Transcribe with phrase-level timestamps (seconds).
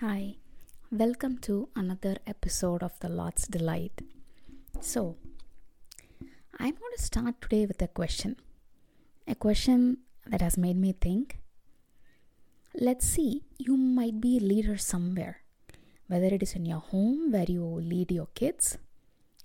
[0.00, 0.36] Hi,
[0.92, 4.00] welcome to another episode of The Lord's Delight.
[4.80, 5.16] So,
[6.56, 8.36] I'm going to start today with a question.
[9.26, 11.40] A question that has made me think.
[12.76, 15.38] Let's see, you might be a leader somewhere,
[16.06, 18.78] whether it is in your home where you lead your kids,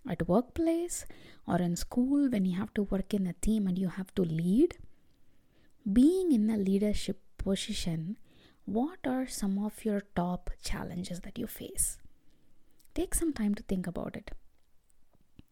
[0.07, 1.07] at workplace,
[1.47, 4.21] or in school when you have to work in a team and you have to
[4.21, 4.77] lead.
[5.91, 8.17] Being in a leadership position
[8.65, 11.97] what are some of your top challenges that you face?
[12.95, 14.31] Take some time to think about it.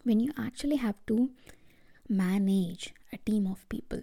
[0.03, 1.31] When you actually have to
[2.07, 4.01] manage a team of people,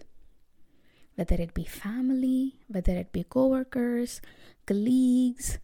[1.15, 4.21] whether it be family, whether it be coworkers,
[4.66, 5.59] colleagues,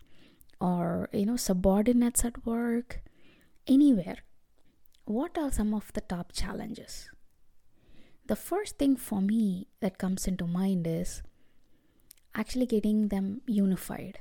[0.61, 3.03] or you know subordinates at work,
[3.67, 4.19] anywhere,
[5.05, 7.11] what are some of the top challenges?
[8.27, 11.23] The first thing for me that comes into mind is
[12.35, 14.19] actually getting them unified.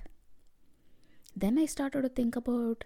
[1.35, 2.83] Then I started to think about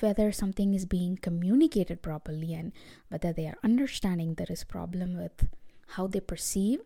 [0.00, 2.72] whether something is being communicated properly and
[3.08, 5.46] whether they are understanding there is problem with
[5.94, 6.80] how they perceive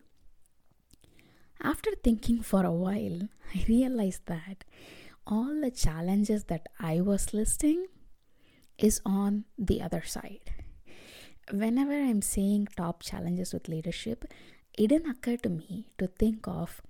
[1.61, 3.21] after thinking for a while
[3.55, 4.63] i realized that
[5.25, 7.85] all the challenges that i was listing
[8.77, 10.51] is on the other side
[11.51, 14.25] whenever i'm saying top challenges with leadership
[14.77, 16.81] it didn't occur to me to think of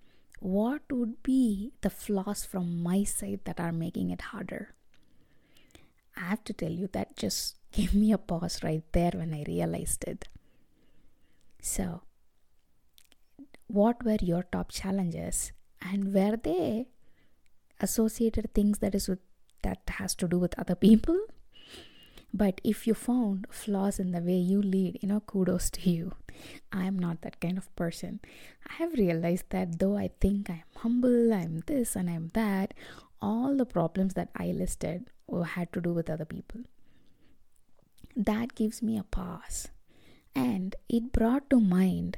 [0.43, 4.75] what would be the flaws from my side that are making it harder?
[6.17, 9.45] I have to tell you that just gave me a pause right there when I
[9.47, 10.27] realized it.
[11.61, 12.01] So,
[13.67, 16.87] what were your top challenges and were they
[17.79, 19.19] associated things that is with,
[19.61, 21.17] that has to do with other people
[22.33, 26.13] but if you found flaws in the way you lead, you know, kudos to you.
[26.71, 28.19] I am not that kind of person.
[28.67, 32.73] I have realized that though I think I'm humble, I'm this and I'm that,
[33.21, 35.05] all the problems that I listed
[35.45, 36.61] had to do with other people.
[38.15, 39.69] That gives me a pause.
[40.35, 42.17] And it brought to mind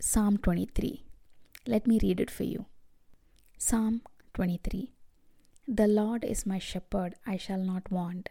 [0.00, 1.04] Psalm 23.
[1.66, 2.66] Let me read it for you.
[3.56, 4.02] Psalm
[4.34, 4.92] 23
[5.66, 8.30] The Lord is my shepherd, I shall not want.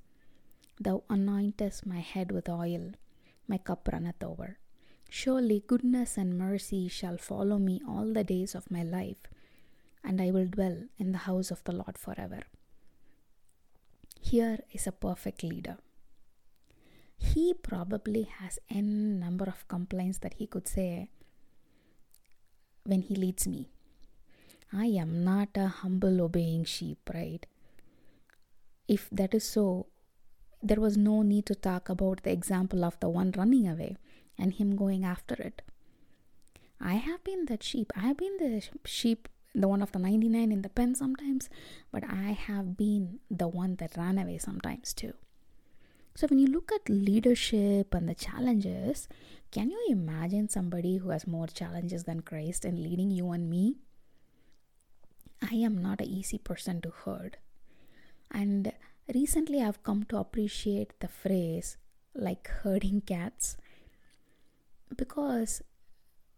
[0.81, 2.93] Thou anointest my head with oil,
[3.47, 4.57] my cup runneth over.
[5.11, 9.27] Surely goodness and mercy shall follow me all the days of my life,
[10.03, 12.41] and I will dwell in the house of the Lord forever.
[14.19, 15.77] Here is a perfect leader.
[17.15, 21.09] He probably has n number of complaints that he could say
[22.85, 23.69] when he leads me.
[24.73, 27.45] I am not a humble obeying sheep, right?
[28.87, 29.85] If that is so,
[30.61, 33.97] there was no need to talk about the example of the one running away
[34.37, 35.61] and him going after it.
[36.79, 37.91] I have been that sheep.
[37.95, 41.49] I have been the sheep, the one of the 99 in the pen sometimes,
[41.91, 45.13] but I have been the one that ran away sometimes too.
[46.15, 49.07] So, when you look at leadership and the challenges,
[49.51, 53.77] can you imagine somebody who has more challenges than Christ and leading you and me?
[55.41, 57.37] I am not an easy person to herd.
[58.29, 58.73] And
[59.13, 61.77] recently I've come to appreciate the phrase
[62.13, 63.57] like herding cats
[64.95, 65.61] because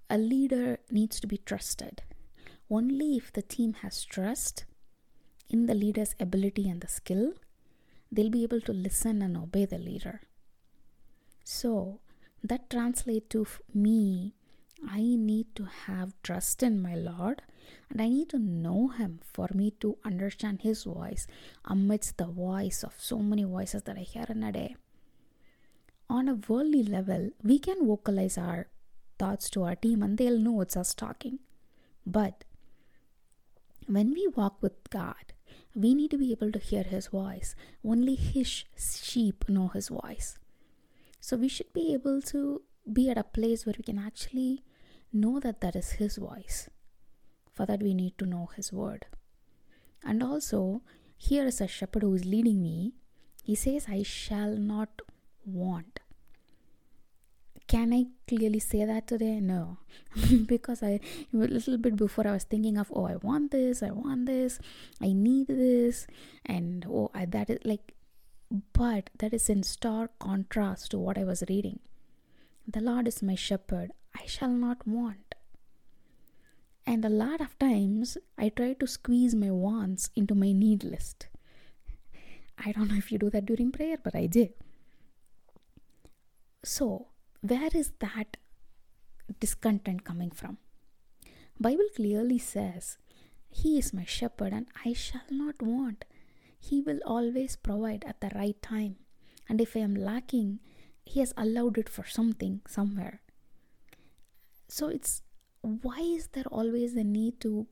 [0.09, 2.03] a leader needs to be trusted.
[2.69, 4.65] Only if the team has trust
[5.49, 7.33] in the leader's ability and the skill,
[8.11, 10.21] they'll be able to listen and obey the leader.
[11.43, 11.99] So,
[12.43, 14.33] that translates to me
[14.89, 17.41] I need to have trust in my Lord
[17.89, 21.27] and I need to know Him for me to understand His voice
[21.65, 24.75] amidst the voice of so many voices that I hear in a day.
[26.09, 28.67] On a worldly level, we can vocalize our
[29.17, 31.39] thoughts to our team and they'll know it's us talking.
[32.05, 32.43] But
[33.87, 35.33] when we walk with God,
[35.75, 37.55] we need to be able to hear His voice.
[37.85, 40.37] Only His sheep know His voice.
[41.19, 44.63] So we should be able to be at a place where we can actually
[45.13, 46.69] know that that is His voice.
[47.51, 49.05] For that, we need to know His word.
[50.03, 50.81] And also,
[51.17, 52.93] here is a shepherd who is leading me.
[53.43, 55.01] He says, I shall not
[55.45, 55.99] want.
[57.67, 59.39] Can I clearly say that today?
[59.39, 59.77] No.
[60.45, 60.99] because I,
[61.33, 64.59] a little bit before, I was thinking of, oh, I want this, I want this,
[65.01, 66.05] I need this,
[66.45, 67.93] and oh, I, that is like,
[68.73, 71.79] but that is in stark contrast to what I was reading.
[72.67, 75.35] The Lord is my shepherd, I shall not want.
[76.85, 81.27] And a lot of times I try to squeeze my wants into my need list.
[82.57, 84.49] I don't know if you do that during prayer, but I do.
[86.63, 87.07] So,
[87.41, 88.37] where is that
[89.39, 90.57] discontent coming from?
[91.59, 92.97] Bible clearly says,
[93.49, 96.05] "He is my shepherd and I shall not want."
[96.59, 98.97] He will always provide at the right time.
[99.49, 100.59] And if I am lacking,
[101.05, 103.21] He has allowed it for something somewhere.
[104.67, 105.21] So it's
[105.61, 107.67] why is there always the need to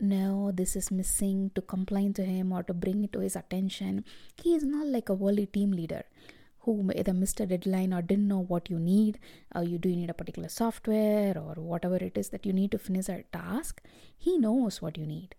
[0.00, 4.04] know this is missing, to complain to Him or to bring it to His attention?
[4.42, 6.04] He is not like a worldly team leader
[6.60, 9.18] who either missed a deadline or didn't know what you need
[9.54, 12.78] or you do need a particular software or whatever it is that you need to
[12.78, 13.82] finish a task
[14.16, 15.34] he knows what you need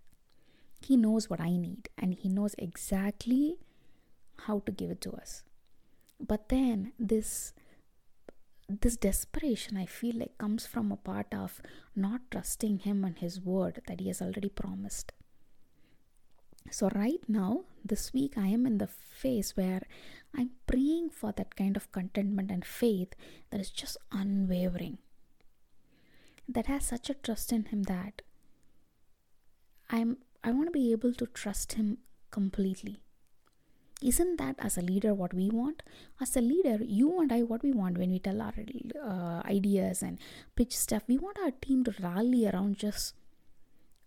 [0.86, 3.57] he knows what I need and He knows exactly
[4.45, 5.44] how to give it to us.
[6.19, 7.54] But then this
[8.81, 11.61] this desperation I feel like comes from a part of
[11.95, 15.11] not trusting Him and His word that He has already promised.
[16.71, 19.81] So, right now, this week, I am in the phase where
[20.35, 23.13] I'm praying for that kind of contentment and faith
[23.51, 24.97] that is just unwavering,
[26.47, 28.21] that has such a trust in Him that
[29.89, 31.99] I'm I want to be able to trust him
[32.31, 33.01] completely.
[34.03, 35.81] Isn't that as a leader what we want?
[36.19, 38.53] As a leader, you and I, what we want when we tell our
[39.01, 40.19] uh, ideas and
[40.55, 43.13] pitch stuff, we want our team to rally around just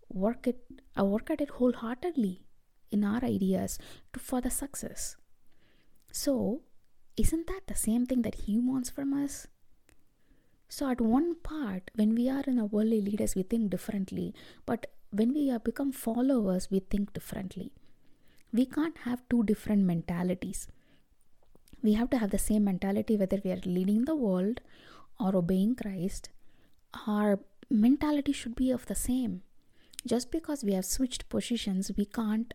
[0.09, 0.61] work it,
[0.97, 2.43] uh, work at it wholeheartedly
[2.91, 3.79] in our ideas
[4.13, 5.15] to for the success.
[6.11, 6.61] So,
[7.17, 9.47] isn't that the same thing that he wants from us?
[10.69, 14.35] So, at one part, when we are in a worldly leaders, we think differently,
[14.67, 17.71] but when we become followers, we think differently.
[18.53, 20.67] We can't have two different mentalities.
[21.83, 24.61] We have to have the same mentality whether we are leading the world
[25.19, 26.29] or obeying Christ.
[27.05, 27.39] Our
[27.69, 29.43] mentality should be of the same.
[30.05, 32.53] Just because we have switched positions, we can't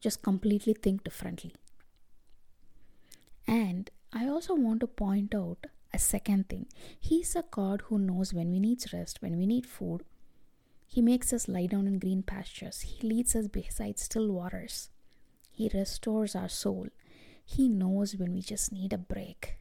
[0.00, 1.54] just completely think differently.
[3.46, 6.66] And I also want to point out a second thing.
[7.00, 10.04] He's a God who knows when we need rest, when we need food,
[10.86, 12.80] he makes us lie down in green pastures.
[12.80, 14.88] He leads us beside still waters.
[15.58, 16.86] He restores our soul.
[17.44, 19.56] He knows when we just need a break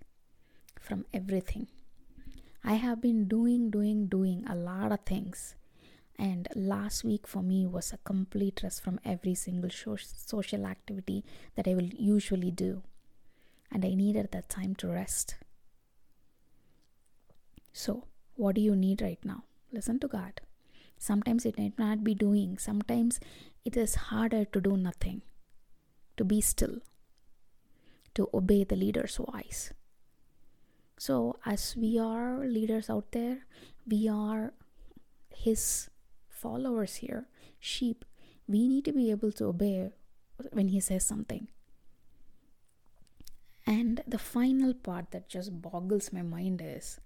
[0.80, 1.66] from everything.
[2.64, 5.56] I have been doing, doing, doing a lot of things.
[6.20, 11.68] And last week for me was a complete rest from every single social activity that
[11.68, 12.84] I will usually do.
[13.72, 15.34] And I needed that time to rest.
[17.74, 18.04] So,
[18.36, 19.46] what do you need right now?
[19.72, 20.42] Listen to God.
[21.00, 22.60] Sometimes it might not be doing.
[22.60, 23.20] Sometimes
[23.66, 25.24] it is harder to do nothing,
[26.28, 26.80] be still,
[28.14, 29.74] to obey the leader's voice.
[30.98, 33.46] So, as we are leaders out there,
[33.88, 34.54] we are
[35.30, 35.90] his
[36.28, 37.28] followers here,
[37.60, 38.04] sheep.
[38.48, 39.92] We need to be able to obey
[40.52, 41.48] when he says something.
[43.66, 47.00] And the final part that just boggles my mind is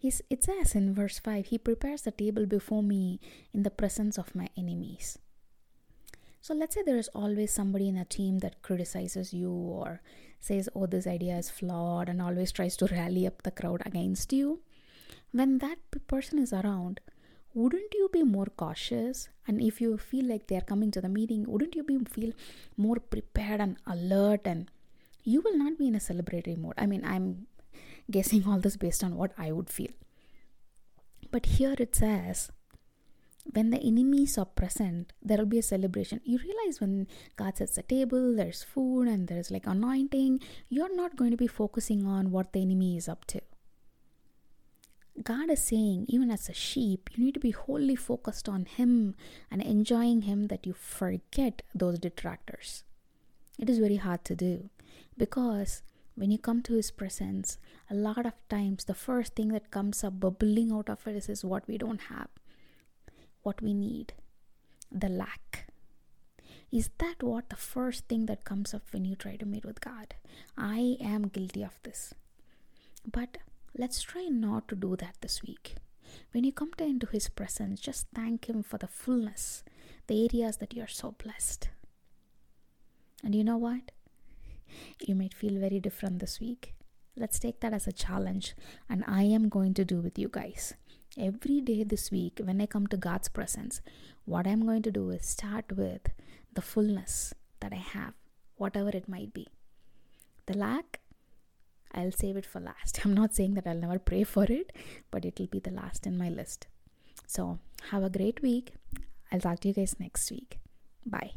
[0.00, 3.20] He's, it says in verse 5 He prepares the table before me
[3.52, 5.18] in the presence of my enemies.
[6.40, 10.00] So let's say there is always somebody in a team that criticizes you or
[10.40, 14.32] says, oh, this idea is flawed and always tries to rally up the crowd against
[14.32, 14.60] you.
[15.32, 15.78] When that
[16.08, 17.00] person is around,
[17.52, 19.28] wouldn't you be more cautious?
[19.46, 22.32] And if you feel like they are coming to the meeting, wouldn't you be feel
[22.76, 24.70] more prepared and alert and
[25.24, 26.74] you will not be in a celebratory mode.
[26.78, 27.46] I mean, I'm
[28.10, 29.92] guessing all this based on what I would feel.
[31.30, 32.50] But here it says,
[33.52, 36.20] when the enemies are present, there will be a celebration.
[36.24, 37.06] You realize when
[37.36, 41.46] God sets the table, there's food and there's like anointing, you're not going to be
[41.46, 43.40] focusing on what the enemy is up to.
[45.22, 49.14] God is saying, even as a sheep, you need to be wholly focused on Him
[49.50, 52.84] and enjoying Him that you forget those detractors.
[53.58, 54.70] It is very hard to do
[55.18, 55.82] because
[56.14, 57.58] when you come to his presence
[57.90, 61.28] a lot of times the first thing that comes up bubbling out of it is,
[61.28, 62.28] is what we don't have
[63.42, 64.14] what we need
[64.92, 65.66] the lack.
[66.72, 69.80] Is that what the first thing that comes up when you try to meet with
[69.80, 70.14] god?
[70.56, 72.14] I am guilty of this.
[73.10, 73.38] But
[73.76, 75.76] let's try not to do that this week.
[76.32, 79.62] When you come to into his presence just thank him for the fullness
[80.10, 81.68] the areas that you are so blessed.
[83.22, 83.92] And you know what?
[85.00, 86.74] You might feel very different this week.
[87.16, 88.54] Let's take that as a challenge,
[88.88, 90.74] and I am going to do with you guys.
[91.18, 93.80] Every day this week, when I come to God's presence,
[94.24, 96.02] what I'm going to do is start with
[96.54, 98.14] the fullness that I have.
[98.56, 99.46] whatever it might be.
[100.46, 101.00] The lack,
[101.92, 103.00] I'll save it for last.
[103.04, 104.72] I'm not saying that I'll never pray for it,
[105.10, 106.66] but it will be the last in my list.
[107.26, 107.58] So,
[107.90, 108.74] have a great week.
[109.32, 110.58] I'll talk to you guys next week.
[111.06, 111.32] Bye.